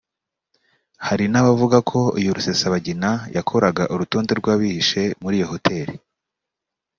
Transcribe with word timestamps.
Hari 1.07 1.25
n’abavuga 1.29 1.77
ko 1.89 1.99
uyu 2.17 2.35
Rusesabagina 2.37 3.09
yakoraga 3.35 3.83
urutonde 3.93 4.31
rw’abihishe 4.39 5.03
muri 5.21 5.35
iyo 5.39 5.47
hoteli 5.51 5.93